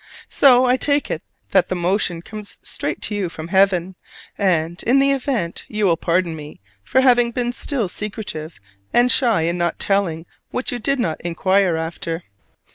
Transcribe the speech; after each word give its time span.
So 0.31 0.65
I 0.65 0.77
take 0.77 1.11
it 1.11 1.21
that 1.51 1.69
the 1.69 1.75
motion 1.75 2.23
comes 2.23 2.57
straight 2.63 3.03
to 3.03 3.13
you 3.13 3.29
from 3.29 3.49
heaven; 3.49 3.93
and, 4.35 4.81
in 4.81 4.97
the 4.97 5.11
event, 5.11 5.63
you 5.67 5.85
will 5.85 5.95
pardon 5.95 6.35
me 6.35 6.59
for 6.81 7.01
having 7.01 7.29
been 7.29 7.53
still 7.53 7.87
secretive 7.87 8.59
and 8.91 9.11
shy 9.11 9.41
in 9.41 9.59
not 9.59 9.77
telling 9.77 10.25
what 10.49 10.71
you 10.71 10.79
did 10.79 10.99
not 10.99 11.21
inquire 11.21 11.75
after. 11.75 12.23